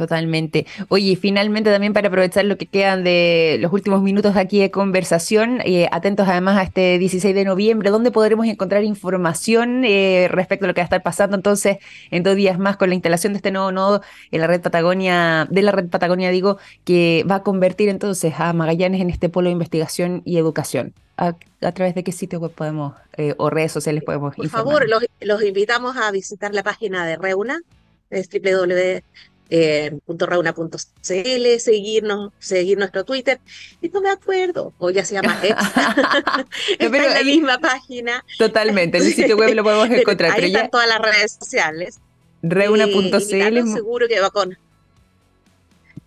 [0.00, 0.64] Totalmente.
[0.88, 5.60] Oye, finalmente también para aprovechar lo que quedan de los últimos minutos aquí de conversación,
[5.62, 10.68] eh, atentos además a este 16 de noviembre, donde podremos encontrar información eh, respecto a
[10.68, 11.76] lo que va a estar pasando entonces
[12.10, 15.46] en dos días más con la instalación de este nuevo nodo en la red Patagonia,
[15.50, 19.48] de la red Patagonia, digo, que va a convertir entonces a Magallanes en este polo
[19.48, 20.94] de investigación y educación.
[21.18, 21.34] ¿A,
[21.72, 25.42] través de qué sitio web podemos eh, o redes sociales podemos Por favor, los, los,
[25.42, 27.60] invitamos a visitar la página de Reuna,
[28.08, 29.02] es www
[29.50, 33.40] eh, .rauna.cl, seguirnos, seguir nuestro Twitter.
[33.82, 35.38] Y no me acuerdo, o ya se llama.
[36.78, 38.24] Está en la misma página.
[38.38, 40.32] Totalmente, en el sitio web lo podemos encontrar.
[40.32, 42.00] Ahí están todas las redes sociales.
[42.42, 43.72] Reuna.cl.
[43.72, 44.56] Seguro que va con.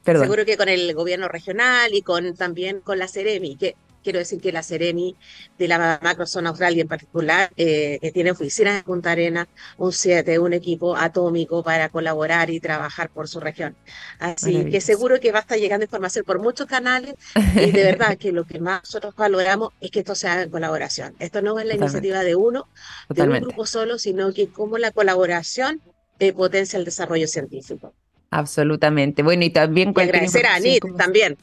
[0.06, 4.41] Seguro que con el gobierno regional y con también con la Ceremi, que quiero decir
[4.41, 5.15] que la Seremi
[5.57, 9.91] de la macrozona austral y en particular eh, que tiene oficinas en Punta Arena, un
[9.91, 13.75] 7, un equipo atómico para colaborar y trabajar por su región.
[14.19, 17.15] Así que seguro que va a estar llegando información por muchos canales
[17.55, 21.15] y de verdad que lo que más nosotros valoramos es que esto sea en colaboración.
[21.19, 22.67] Esto no es la iniciativa de uno,
[23.09, 25.81] de un grupo solo, sino que como la colaboración
[26.19, 27.93] eh, potencia el desarrollo científico.
[28.29, 29.23] Absolutamente.
[29.23, 29.93] Bueno, y también...
[29.95, 31.37] Y agradecer a Anit también.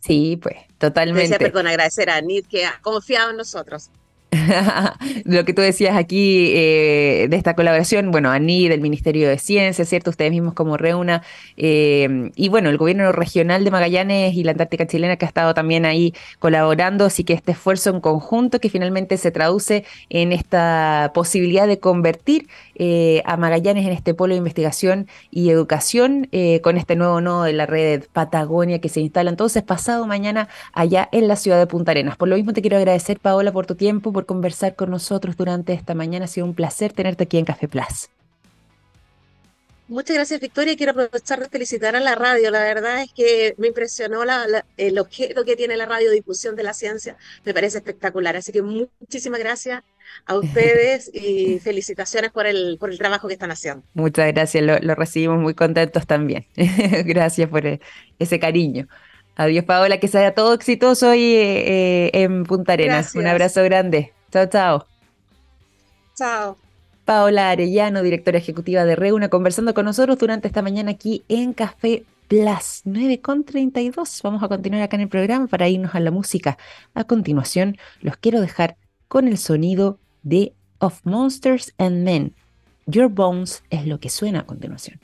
[0.00, 1.38] sí, pues, totalmente.
[1.38, 3.90] perdón, agradecer a Anit que ha confiado en nosotros.
[5.24, 9.84] lo que tú decías aquí eh, de esta colaboración, bueno, ANI del Ministerio de Ciencia,
[9.86, 10.10] ¿cierto?
[10.10, 11.22] Ustedes mismos como Reuna,
[11.56, 15.54] eh, y bueno, el gobierno regional de Magallanes y la Antártica chilena que ha estado
[15.54, 21.10] también ahí colaborando, así que este esfuerzo en conjunto que finalmente se traduce en esta
[21.14, 26.28] posibilidad de convertir eh, a Magallanes en este polo de investigación y educación
[26.62, 31.08] con este nuevo nodo de la red Patagonia que se instala entonces pasado mañana allá
[31.12, 32.16] en la ciudad de Punta Arenas.
[32.16, 35.72] Por lo mismo te quiero agradecer, Paola, por tu tiempo, por conversar con nosotros durante
[35.72, 36.24] esta mañana.
[36.24, 38.08] Ha sido un placer tenerte aquí en Café Plus.
[39.86, 40.76] Muchas gracias, Victoria.
[40.76, 42.50] Quiero aprovechar de felicitar a la radio.
[42.50, 44.24] La verdad es que me impresionó
[44.76, 47.16] el objeto que tiene la radiodifusión de la ciencia.
[47.44, 48.34] Me parece espectacular.
[48.34, 49.84] Así que muchísimas gracias
[50.26, 53.84] a ustedes y felicitaciones por el, por el trabajo que están haciendo.
[53.94, 54.64] Muchas gracias.
[54.64, 56.44] Lo, recibimos muy contentos también.
[56.56, 57.62] gracias por
[58.18, 58.88] ese cariño.
[59.38, 63.14] Adiós, Paola, que sea todo exitoso hoy eh, en Punta Arenas.
[63.14, 64.12] Un abrazo grande.
[64.32, 64.86] Chao, chao.
[66.16, 66.58] Chao.
[67.04, 72.04] Paola Arellano, directora ejecutiva de Reuna, conversando con nosotros durante esta mañana aquí en Café
[72.26, 74.22] Plus 9.32.
[74.24, 76.58] Vamos a continuar acá en el programa para irnos a la música.
[76.94, 82.34] A continuación, los quiero dejar con el sonido de Of Monsters and Men.
[82.86, 84.98] Your Bones es lo que suena a continuación.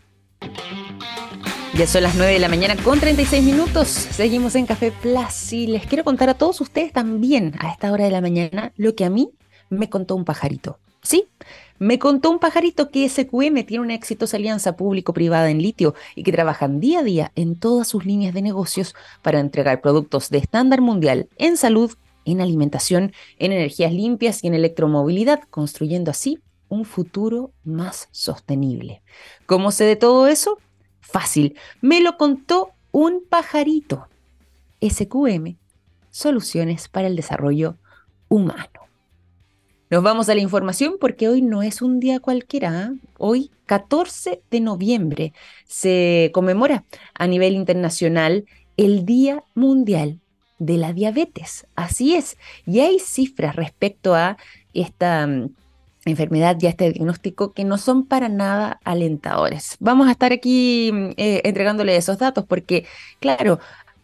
[1.77, 3.89] Ya son las 9 de la mañana con 36 minutos.
[3.89, 8.05] Seguimos en Café Plus y les quiero contar a todos ustedes también a esta hora
[8.05, 9.31] de la mañana lo que a mí
[9.71, 10.79] me contó un pajarito.
[11.03, 11.27] Sí,
[11.81, 16.31] me contó un pajarito que SQM tiene una exitosa alianza público-privada en litio y que
[16.31, 20.81] trabajan día a día en todas sus líneas de negocios para entregar productos de estándar
[20.81, 21.93] mundial en salud,
[22.25, 29.03] en alimentación, en energías limpias y en electromovilidad, construyendo así un futuro más sostenible.
[29.47, 30.59] ¿Cómo sé de todo eso?
[31.05, 34.09] Fácil, me lo contó un pajarito.
[34.81, 35.57] SQM,
[36.11, 37.77] Soluciones para el Desarrollo
[38.29, 38.89] Humano.
[39.91, 42.71] Nos vamos a la información porque hoy no es un día cualquiera.
[42.71, 42.93] ¿ah?
[43.19, 45.33] Hoy, 14 de noviembre,
[45.67, 48.45] se conmemora a nivel internacional
[48.77, 50.21] el Día Mundial
[50.59, 51.67] de la Diabetes.
[51.75, 52.37] Así es.
[52.67, 54.37] Y hay cifras respecto a
[54.73, 55.55] esta mm,
[56.07, 59.77] enfermedad y este diagnóstico que no son para nada alentadores.
[59.81, 62.87] Vamos a estar aquí mm, eh, entregándole esos datos porque,
[63.21, 63.59] claro,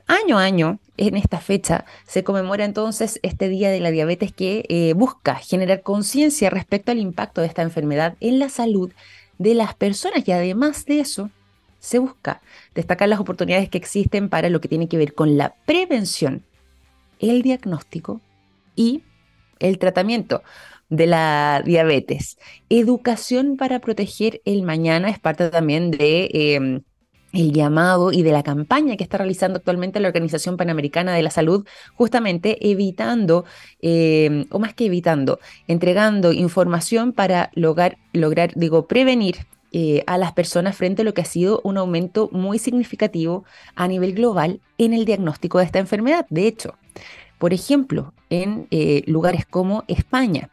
[0.07, 4.65] año a año, en esta fecha, se conmemora entonces este Día de la Diabetes que
[4.69, 8.91] eh, busca generar conciencia respecto al impacto de esta enfermedad en la salud
[9.39, 11.31] de las personas y además de eso,
[11.79, 12.43] se busca
[12.75, 16.45] destacar las oportunidades que existen para lo que tiene que ver con la prevención,
[17.19, 18.21] el diagnóstico
[18.77, 19.03] y
[19.59, 20.43] el tratamiento
[20.91, 22.39] de la diabetes.
[22.69, 26.31] Educación para proteger el mañana es parte también de...
[26.33, 26.83] Em,
[27.33, 31.31] el llamado y de la campaña que está realizando actualmente la Organización Panamericana de la
[31.31, 33.45] Salud, justamente evitando,
[33.81, 40.33] em, o más que evitando, entregando información para lograr, lograr digo, prevenir eh, a las
[40.33, 43.45] personas frente a lo que ha sido un aumento muy significativo
[43.77, 46.27] a nivel global en el diagnóstico de esta enfermedad.
[46.29, 46.75] De hecho,
[47.39, 50.51] por ejemplo, en eh, lugares como España,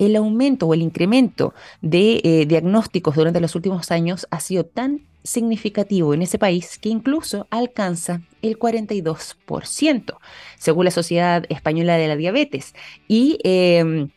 [0.00, 5.02] el aumento o el incremento de eh, diagnósticos durante los últimos años ha sido tan
[5.22, 10.16] significativo en ese país que incluso alcanza el 42%,
[10.58, 12.74] según la Sociedad Española de la Diabetes.
[13.08, 14.08] Y em,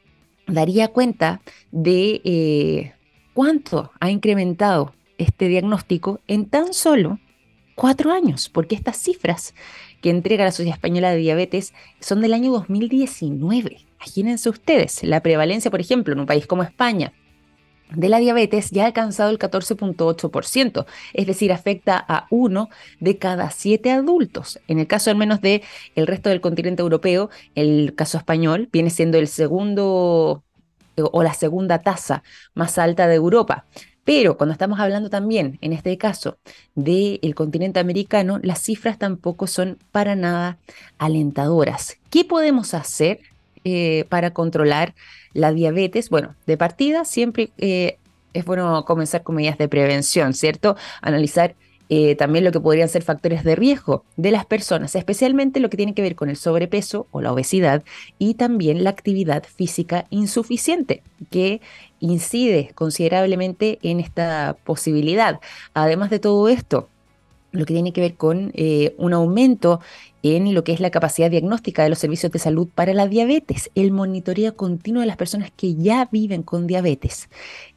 [0.47, 1.41] daría cuenta
[1.71, 2.93] de eh,
[3.33, 7.19] cuánto ha incrementado este diagnóstico en tan solo
[7.75, 9.53] cuatro años, porque estas cifras
[10.01, 13.79] que entrega la Sociedad Española de Diabetes son del año 2019.
[14.03, 17.13] Imagínense ustedes, la prevalencia, por ejemplo, en un país como España,
[17.95, 23.49] de la diabetes ya ha alcanzado el 14.8%, es decir, afecta a uno de cada
[23.51, 24.59] siete adultos.
[24.67, 25.63] En el caso al menos de
[25.95, 30.43] el resto del continente europeo, el caso español viene siendo el segundo
[30.97, 32.23] o la segunda tasa
[32.55, 33.65] más alta de Europa.
[34.03, 36.37] Pero cuando estamos hablando también, en este caso,
[36.75, 40.57] del continente americano, las cifras tampoco son para nada
[40.97, 41.97] alentadoras.
[42.09, 43.21] ¿Qué podemos hacer
[43.63, 44.93] eh, para controlar
[45.33, 46.09] la diabetes?
[46.09, 47.97] Bueno, de partida siempre eh,
[48.33, 50.75] es bueno comenzar con medidas de prevención, ¿cierto?
[51.01, 51.55] Analizar
[51.89, 55.77] eh, también lo que podrían ser factores de riesgo de las personas, especialmente lo que
[55.77, 57.83] tiene que ver con el sobrepeso o la obesidad
[58.19, 61.61] y también la actividad física insuficiente, que
[61.99, 65.39] incide considerablemente en esta posibilidad.
[65.73, 66.89] Además de todo esto,
[67.51, 68.51] lo que tiene que ver con
[68.97, 69.79] un aumento
[70.23, 73.69] en lo que es la capacidad diagnóstica de los servicios de salud para la diabetes,
[73.75, 77.29] el monitoreo continuo de las personas que ya viven con diabetes,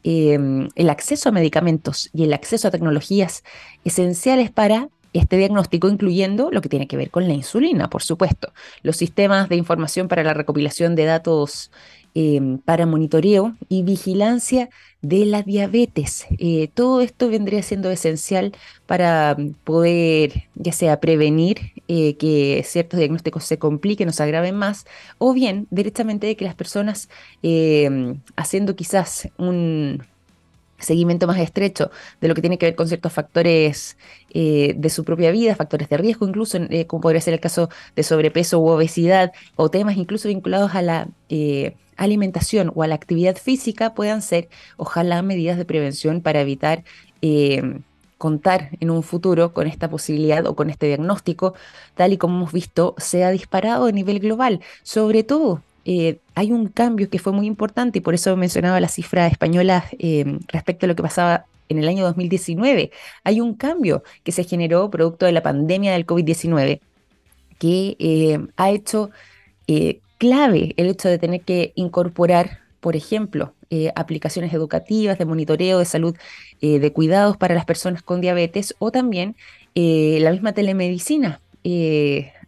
[0.04, 3.42] em, el acceso a medicamentos y el acceso a tecnologías
[3.84, 8.52] esenciales para este diagnóstico, incluyendo lo que tiene que ver con la insulina, por supuesto,
[8.82, 11.70] los sistemas de información para la recopilación de datos
[12.18, 14.70] Em, para monitoreo y vigilancia
[15.02, 16.24] de la diabetes.
[16.38, 18.52] Eh, todo esto vendría siendo esencial
[18.86, 24.86] para poder ya sea prevenir eh, que ciertos diagnósticos se compliquen o se agraven más,
[25.18, 27.10] o bien directamente de que las personas
[27.42, 30.02] em, haciendo quizás un,
[30.78, 33.96] seguimiento más estrecho de lo que tiene que ver con ciertos factores
[34.30, 38.02] eh, de su propia vida, factores de riesgo incluso, como podría ser el caso de
[38.02, 41.08] sobrepeso u obesidad, o temas incluso vinculados a la
[41.96, 46.84] alimentación o a la actividad física puedan ser, ojalá, medidas de prevención para evitar
[47.22, 47.80] eh,
[48.18, 51.54] contar en un futuro con esta posibilidad o con este diagnóstico,
[51.94, 54.60] tal y como hemos visto, se ha disparado a nivel global.
[54.82, 58.88] Sobre todo, eh, hay un cambio que fue muy importante y por eso mencionaba la
[58.88, 62.90] cifra española eh, respecto a lo que pasaba en el año 2019.
[63.24, 66.80] Hay un cambio que se generó producto de la pandemia del COVID-19
[67.58, 69.10] que ha hecho
[70.18, 75.84] clave el hecho de tener que incorporar, por ejemplo, eh, aplicaciones educativas de monitoreo de
[75.84, 76.14] salud,
[76.60, 79.34] eh, de cuidados para las personas con diabetes o también
[79.74, 81.40] eh, la misma telemedicina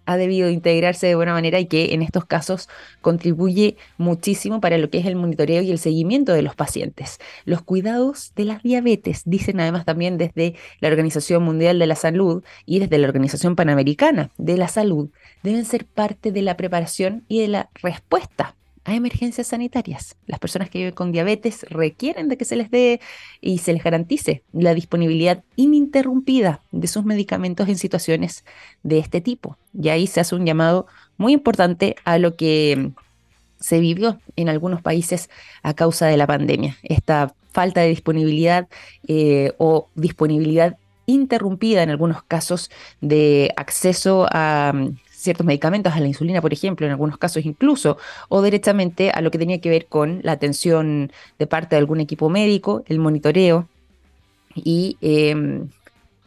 [0.08, 2.70] ha debido integrarse de buena manera y que en estos casos
[3.02, 7.18] contribuye muchísimo para lo que es el monitoreo y el seguimiento de los pacientes.
[7.44, 12.42] Los cuidados de las diabetes, dicen además también desde la Organización Mundial de la Salud
[12.64, 15.10] y desde la Organización Panamericana de la Salud,
[15.42, 18.56] deben ser parte de la preparación y de la respuesta
[18.88, 20.16] a emergencias sanitarias.
[20.27, 23.01] Las personas que viven con diabetes requieren de que se les dé
[23.40, 28.44] y se les garantice la disponibilidad ininterrumpida de sus medicamentos en situaciones
[28.83, 29.59] de este tipo.
[29.79, 30.87] Y ahí se hace un llamado
[31.18, 32.92] muy importante a lo que
[33.61, 35.29] se vivió en algunos países
[35.62, 36.79] a causa de la pandemia.
[36.83, 38.68] Esta falta de disponibilidad
[39.07, 42.70] eh, o disponibilidad interrumpida en algunos casos
[43.01, 44.72] de acceso a
[45.18, 49.31] ciertos medicamentos, a la insulina, por ejemplo, en algunos casos incluso, o directamente a lo
[49.31, 53.68] que tenía que ver con la atención de parte de algún equipo médico, el monitoreo
[54.54, 55.68] y em,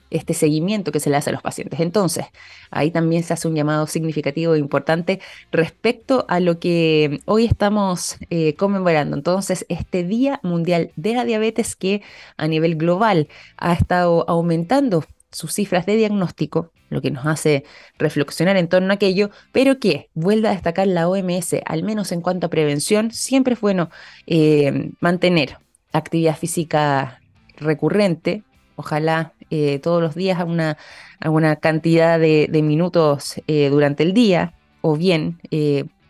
[0.09, 1.79] este seguimiento que se le hace a los pacientes.
[1.79, 2.25] Entonces,
[2.69, 5.21] ahí también se hace un llamado significativo e importante
[5.53, 9.15] respecto a lo que hoy estamos eh, conmemorando.
[9.15, 12.01] Entonces, este Día Mundial de la Diabetes que
[12.35, 17.63] a nivel global ha estado aumentando sus cifras de diagnóstico, lo que nos hace
[17.97, 22.21] reflexionar en torno a aquello, pero que vuelve a destacar la OMS, al menos en
[22.21, 23.89] cuanto a prevención, siempre es bueno
[24.27, 25.57] eh, mantener
[25.93, 27.21] actividad física
[27.57, 28.43] recurrente,
[28.75, 34.95] ojalá eh, todos los días a una, cantidad de, minutos eh, durante el día, o
[34.95, 35.39] bien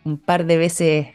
[0.04, 1.08] un par de veces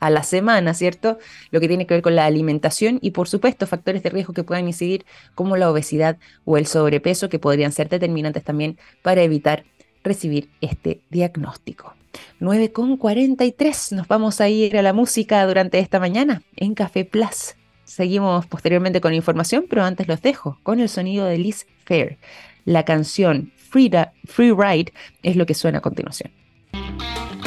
[0.00, 1.18] a la semana, ¿cierto?
[1.50, 4.42] Lo que tiene que ver con la alimentación y por supuesto factores de riesgo que
[4.42, 9.64] puedan incidir como la obesidad o el sobrepeso que podrían ser determinantes también para evitar
[10.02, 11.94] recibir este diagnóstico.
[12.40, 17.54] 9.43, nos vamos a ir a la música durante esta mañana en Café Plus.
[17.84, 22.18] Seguimos posteriormente con información, pero antes los dejo con el sonido de Liz Fair.
[22.64, 23.90] La canción Free,
[24.36, 26.32] Ride es lo que suena a continuación.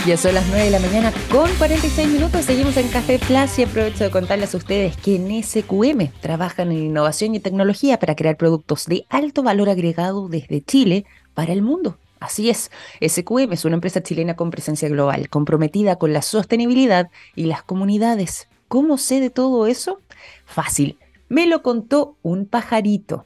[0.06, 2.44] Ya son las 9 de la mañana con 46 minutos.
[2.44, 6.84] Seguimos en Café Plus y aprovecho de contarles a ustedes que en SQM trabajan en
[6.88, 11.98] innovación y tecnología para crear productos de alto valor agregado desde Chile para el mundo.
[12.20, 12.70] Así es,
[13.02, 18.50] SQM es una empresa chilena con presencia global, comprometida con la sostenibilidad y las comunidades.
[18.68, 20.02] ¿Cómo sé de todo eso?
[20.44, 20.98] Fácil,
[21.30, 23.26] me lo contó un pajarito.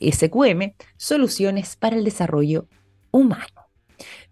[0.00, 2.64] SQM, soluciones para el desarrollo
[3.10, 3.59] humano.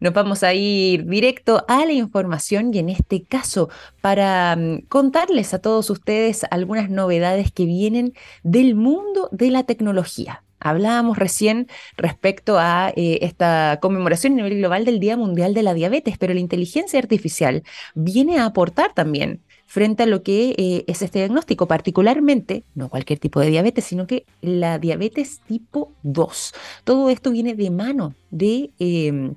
[0.00, 3.68] Nos vamos a ir directo a la información y en este caso
[4.00, 10.44] para mm, contarles a todos ustedes algunas novedades que vienen del mundo de la tecnología.
[10.60, 15.74] Hablábamos recién respecto a eh, esta conmemoración a nivel global del Día Mundial de la
[15.74, 17.62] Diabetes, pero la inteligencia artificial
[17.94, 23.18] viene a aportar también frente a lo que eh, es este diagnóstico, particularmente, no cualquier
[23.18, 26.54] tipo de diabetes, sino que la diabetes tipo 2.
[26.84, 29.34] Todo esto viene de mano de em,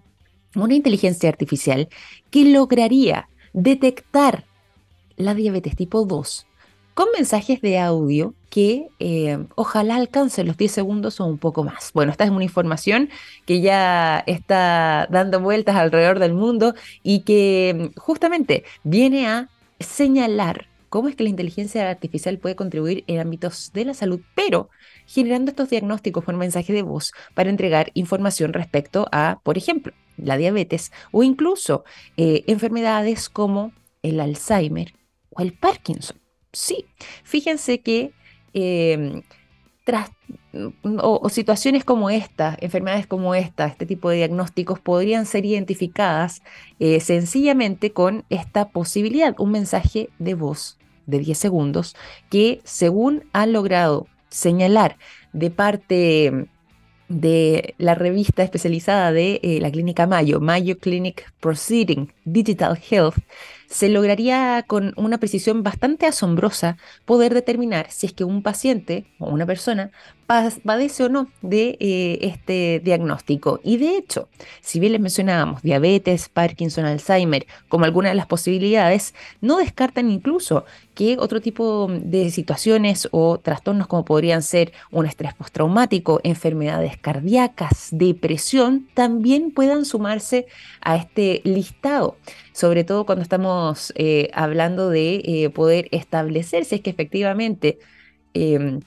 [0.55, 1.89] una inteligencia artificial
[2.29, 4.45] que lograría detectar
[5.17, 6.47] la diabetes tipo 2
[6.93, 11.91] con mensajes de audio que eh, ojalá alcancen los 10 segundos o un poco más.
[11.93, 13.09] Bueno, esta es una información
[13.45, 20.67] que ya está dando vueltas alrededor del mundo y que mm, justamente viene a señalar
[20.89, 24.69] cómo es que la inteligencia artificial puede contribuir en ámbitos de la salud, pero
[25.05, 30.37] generando estos diagnósticos por mensaje de voz para entregar información respecto a, por ejemplo, la
[30.37, 31.83] diabetes o incluso
[32.17, 34.93] eh, enfermedades como el Alzheimer
[35.31, 36.17] o el Parkinson.
[36.53, 36.85] Sí,
[37.23, 38.11] fíjense que
[38.53, 39.23] em,
[39.83, 40.11] tras,
[40.83, 46.41] o, situaciones como esta, enfermedades como esta, este tipo de diagnósticos podrían ser identificadas
[46.79, 51.95] eh, sencillamente con esta posibilidad, un mensaje de voz de 10 segundos
[52.29, 54.97] que según han logrado señalar
[55.33, 56.47] de parte
[57.09, 63.17] de la revista especializada de eh, la clínica Mayo, Mayo Clinic Proceeding Digital Health,
[63.71, 69.29] se lograría con una precisión bastante asombrosa poder determinar si es que un paciente o
[69.29, 69.91] una persona
[70.63, 73.59] padece o no de eh, este diagnóstico.
[73.63, 74.29] Y de hecho,
[74.61, 80.63] si bien les mencionábamos diabetes, Parkinson, Alzheimer como algunas de las posibilidades, no descartan incluso
[80.95, 87.89] que otro tipo de situaciones o trastornos como podrían ser un estrés postraumático, enfermedades cardíacas,
[87.91, 90.47] depresión, también puedan sumarse
[90.81, 92.15] a este listado
[92.53, 97.79] sobre todo cuando estamos eh, hablando de eh, poder establecer si es que efectivamente
[98.33, 98.81] em,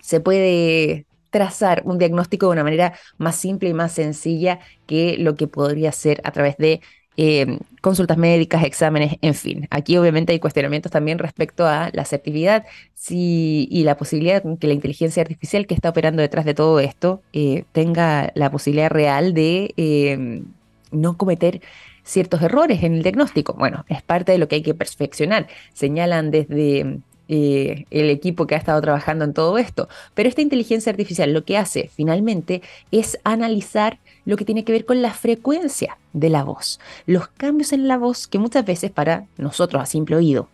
[0.00, 5.34] se puede trazar un diagnóstico de una manera más simple y más sencilla que lo
[5.34, 6.80] que podría ser a través de
[7.16, 9.66] em, consultas médicas, exámenes, en fin.
[9.70, 12.64] Aquí obviamente hay cuestionamientos también respecto a la asertividad
[13.08, 17.22] y la posibilidad de que la inteligencia artificial que está operando detrás de todo esto
[17.32, 20.44] eh, tenga la posibilidad real de em,
[20.90, 21.60] no cometer
[22.06, 23.52] ciertos errores en el diagnóstico.
[23.52, 25.48] Bueno, es parte de lo que hay que perfeccionar.
[25.74, 29.88] Señalan desde eh, el equipo que ha estado trabajando en todo esto.
[30.14, 34.86] Pero esta inteligencia artificial lo que hace finalmente es analizar lo que tiene que ver
[34.86, 39.26] con la frecuencia de la voz, los cambios en la voz que muchas veces para
[39.36, 40.48] nosotros a simple oído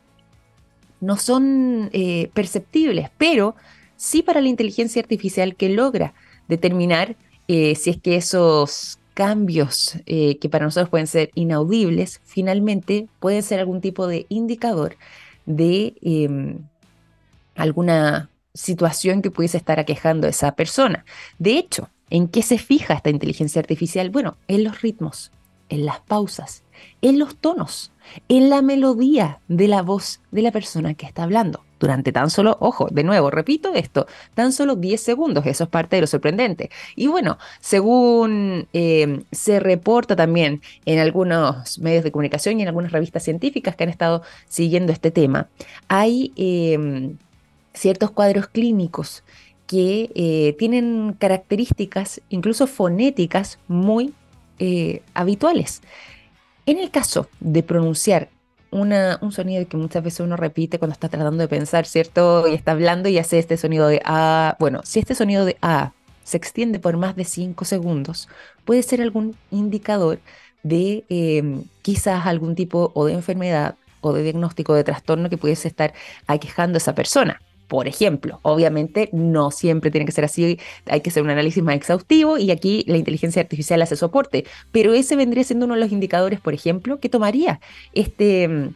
[1.02, 3.56] no son eh, perceptibles, pero
[3.96, 6.14] sí para la inteligencia artificial que logra
[6.48, 7.16] determinar
[7.48, 13.60] eh, si es que esos cambios que para nosotros pueden ser inaudibles, finalmente pueden ser
[13.60, 14.96] algún tipo de indicador
[15.46, 16.58] de em,
[17.54, 21.04] alguna situación que pudiese estar aquejando a esa persona.
[21.38, 24.10] De hecho, ¿en qué se fija esta inteligencia artificial?
[24.10, 25.32] Bueno, en los ritmos,
[25.68, 26.64] en las pausas,
[27.00, 27.92] en los tonos,
[28.28, 32.56] en la melodía de la voz de la persona que está hablando durante tan solo,
[32.60, 36.70] ojo, de nuevo, repito esto, tan solo 10 segundos, eso es parte de lo sorprendente.
[36.94, 42.92] Y bueno, según eh, se reporta también en algunos medios de comunicación y en algunas
[42.92, 45.48] revistas científicas que han estado siguiendo este tema,
[45.88, 47.16] hay em,
[47.74, 49.24] ciertos cuadros clínicos
[49.66, 54.14] que eh, tienen características, incluso fonéticas, muy
[54.60, 55.82] eh, habituales.
[56.64, 58.28] En el caso de pronunciar
[58.72, 62.48] un sonido que muchas veces uno repite cuando está tratando de pensar, ¿cierto?
[62.48, 64.56] Y está hablando y hace este sonido de A.
[64.58, 65.92] Bueno, si este sonido de A
[66.24, 68.28] se extiende por más de 5 segundos,
[68.64, 70.20] puede ser algún indicador
[70.62, 75.68] de em, quizás algún tipo o de enfermedad o de diagnóstico de trastorno que pudiese
[75.68, 75.92] estar
[76.26, 77.40] aquejando a esa persona.
[77.72, 81.74] Por ejemplo, obviamente no siempre tiene que ser así, hay que hacer un análisis más
[81.74, 85.90] exhaustivo y aquí la inteligencia artificial hace soporte, pero ese vendría siendo uno de los
[85.90, 87.60] indicadores, por ejemplo, que tomaría
[87.94, 88.68] este...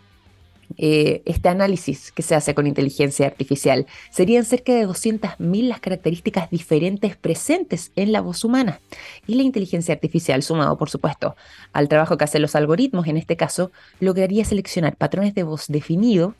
[0.78, 3.86] Eh, este análisis que se hace con inteligencia artificial.
[4.10, 8.80] Serían cerca de 200.000 las características diferentes presentes en la voz humana.
[9.28, 11.36] Y la inteligencia artificial, sumado por supuesto
[11.72, 13.70] al trabajo que hacen los algoritmos, en este caso,
[14.00, 16.34] lograría seleccionar patrones de voz definidos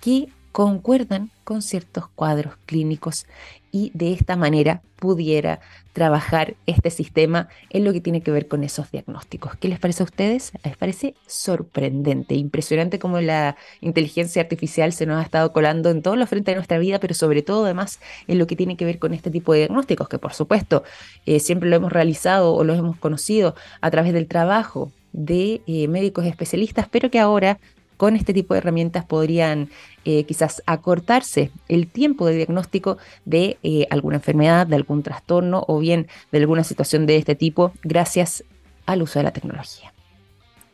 [0.00, 3.26] que concuerdan con ciertos cuadros clínicos
[3.70, 5.60] y de esta manera pudiera
[5.92, 9.54] trabajar este sistema en lo que tiene que ver con esos diagnósticos.
[9.56, 10.52] ¿Qué les parece a ustedes?
[10.64, 16.16] Les parece sorprendente, impresionante cómo la inteligencia artificial se nos ha estado colando en todos
[16.16, 18.98] los frentes de nuestra vida, pero sobre todo además en lo que tiene que ver
[18.98, 20.84] con este tipo de diagnósticos, que por supuesto
[21.26, 25.86] eh, siempre lo hemos realizado o lo hemos conocido a través del trabajo de eh,
[25.88, 27.58] médicos especialistas, pero que ahora
[27.96, 29.70] con este tipo de herramientas podrían
[30.04, 35.78] eh, quizás acortarse el tiempo de diagnóstico de eh, alguna enfermedad, de algún trastorno o
[35.78, 38.44] bien de alguna situación de este tipo gracias
[38.86, 39.92] al uso de la tecnología.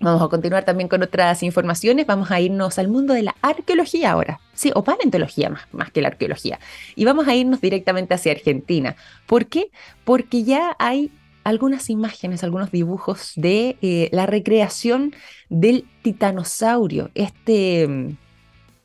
[0.03, 2.07] Vamos a continuar también con otras informaciones.
[2.07, 4.41] Vamos a irnos al mundo de la arqueología ahora.
[4.53, 6.59] Sí, o paleontología más, más que la arqueología.
[6.97, 8.97] Y vamos a irnos directamente hacia Argentina.
[9.27, 9.71] ¿Por qué?
[10.03, 11.13] Porque ya hay
[11.45, 15.15] algunas imágenes, algunos dibujos de eh, la recreación
[15.49, 18.17] del titanosaurio, este mm,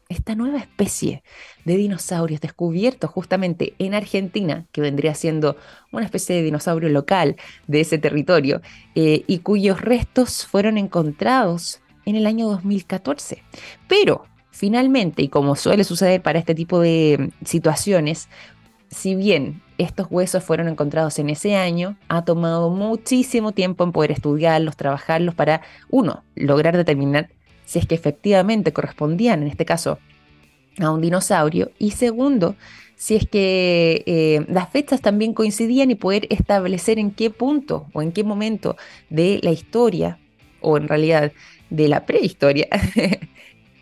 [0.10, 1.24] esta nueva especie
[1.66, 5.58] de dinosaurios descubiertos justamente en Argentina, que vendría siendo
[5.91, 7.36] una especie de dinosaurio local
[7.68, 8.62] de ese territorio,
[8.95, 13.43] eh, y cuyos restos fueron encontrados en el año 2014.
[13.88, 18.30] Pero finalmente, y como suele suceder para este tipo de situaciones,
[18.90, 24.12] si bien estos huesos fueron encontrados en ese año, ha tomado muchísimo tiempo en poder
[24.12, 27.30] estudiarlos, trabajarlos para, uno, lograr determinar
[27.66, 30.00] si es que efectivamente correspondían, en este caso,
[30.80, 32.56] a un dinosaurio, y segundo,
[32.96, 38.02] si es que eh, las fechas también coincidían y poder establecer en qué punto o
[38.02, 38.78] en qué momento
[39.10, 40.18] de la historia,
[40.62, 41.34] o en realidad
[41.70, 42.68] de la prehistoria,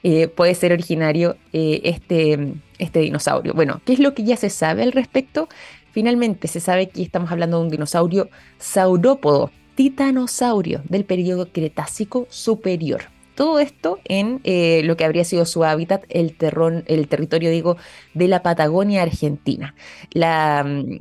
[0.07, 3.55] eh, puede ser originario eh, este, este dinosaurio.
[3.55, 5.49] Bueno, ¿qué es lo que ya se sabe al respecto?
[5.93, 8.29] Finalmente se sabe que estamos hablando de un dinosaurio
[8.59, 13.05] saurópodo, titanosaurio del periodo Cretácico superior.
[13.33, 16.35] Todo esto en eh, lo que habría sido su hábitat, el,
[16.85, 17.77] el territorio, digo,
[18.13, 19.73] de la Patagonia Argentina.
[20.13, 20.97] Mm,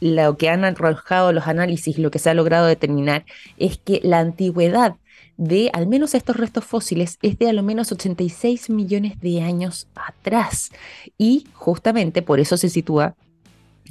[0.00, 3.24] lo que han arrojado los análisis, lo que se ha logrado determinar
[3.56, 4.96] es que la antigüedad
[5.36, 9.88] de al menos estos restos fósiles es de a lo menos 86 millones de años
[9.94, 10.70] atrás.
[11.18, 13.14] Y justamente por eso se sitúa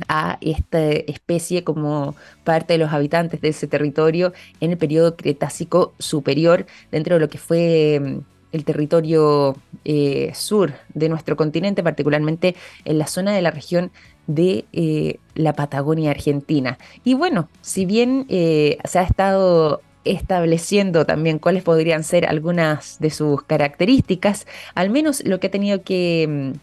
[0.08, 5.94] a esta especie como parte de los habitantes de ese territorio en el periodo Cretácico
[6.00, 8.20] superior, dentro de lo que fue mm,
[8.54, 13.91] el territorio eh, sur de nuestro continente, particularmente en la zona de la región
[14.28, 16.78] de eh, la Patagonia Argentina.
[17.04, 23.10] Y bueno, si bien eh, se ha estado estableciendo también cuáles podrían ser algunas de
[23.10, 26.60] sus características, al menos lo que ha tenido que mm,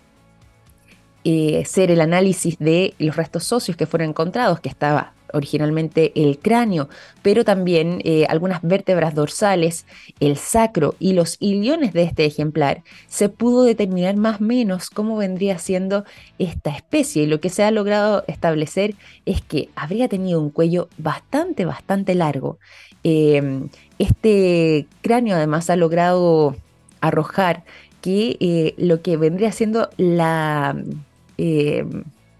[1.25, 6.39] eh, ser el análisis de los restos socios que fueron encontrados, que estaba originalmente el
[6.39, 6.89] cráneo,
[7.23, 9.87] pero también eh, algunas vértebras dorsales,
[10.19, 15.17] el sacro y los iliones de este ejemplar, se pudo determinar más o menos cómo
[15.17, 16.05] vendría siendo
[16.39, 17.25] esta especie.
[17.25, 18.95] Y lo que se ha logrado establecer
[19.27, 22.59] es que habría tenido un cuello bastante, bastante largo.
[23.03, 26.57] Em, este cráneo además ha logrado
[27.01, 27.65] arrojar
[28.01, 30.77] que eh, lo que vendría siendo la
[31.39, 31.85] eh,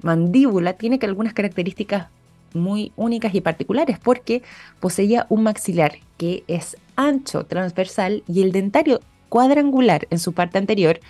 [0.03, 2.09] mandíbula tiene que algunas características
[2.55, 4.43] muy únicas y particulares porque
[4.81, 11.01] poseía un maxilar que es ancho, transversal y el dentario cuadrangular en su parte anterior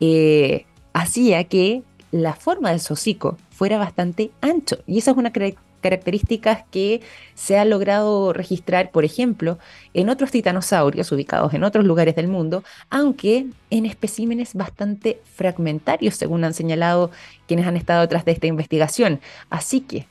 [0.00, 1.82] eh, hacía que
[2.12, 4.78] la forma del hocico fuera bastante ancho.
[4.86, 5.32] Y esa es una
[5.80, 7.00] características que
[7.34, 9.58] se ha logrado registrar, por ejemplo,
[9.94, 16.44] en otros titanosaurios ubicados en otros lugares del mundo, aunque en especímenes bastante fragmentarios, según
[16.44, 17.10] han señalado
[17.46, 19.20] quienes han estado detrás de esta investigación.
[19.48, 20.06] Así que,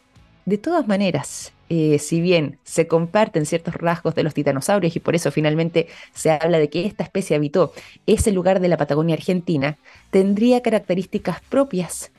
[0.46, 5.14] de todas maneras, eh, si bien se comparten ciertos rasgos de los titanosaurios y por
[5.14, 7.74] eso finalmente se habla de que esta especie habitó
[8.08, 9.78] ese lugar de la Patagonia Argentina,
[10.10, 12.12] tendría características propias,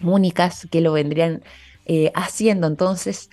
[0.00, 1.42] únicas, que lo vendrían
[1.88, 3.30] eh, haciendo entonces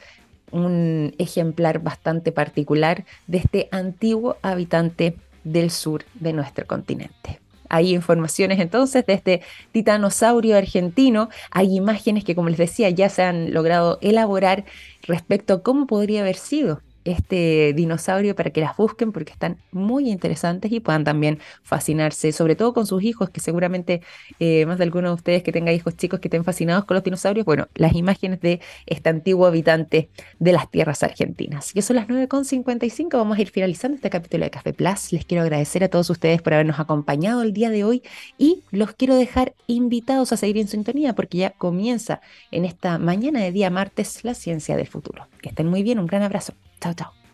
[0.51, 7.39] un ejemplar bastante particular de este antiguo habitante del sur de nuestro continente.
[7.67, 9.41] Hay informaciones entonces de este
[9.71, 14.65] titanosaurio argentino, hay imágenes que como les decía ya se han logrado elaborar
[15.03, 20.09] respecto a cómo podría haber sido este dinosaurio para que las busquen porque están muy
[20.09, 24.01] interesantes y puedan también fascinarse, sobre todo con sus hijos, que seguramente
[24.39, 27.03] eh, más de alguno de ustedes que tenga hijos chicos que estén fascinados con los
[27.03, 31.71] dinosaurios, bueno, las imágenes de este antiguo habitante de las tierras argentinas.
[31.75, 35.13] Y son las 9.55, vamos a ir finalizando este capítulo de Café Plus.
[35.13, 38.01] Les quiero agradecer a todos ustedes por habernos acompañado el día de hoy
[38.37, 43.41] y los quiero dejar invitados a seguir en sintonía porque ya comienza en esta mañana
[43.41, 45.27] de día martes la ciencia del futuro.
[45.41, 46.53] Que estén muy bien, un gran abrazo.
[46.85, 47.24] Chao, chao.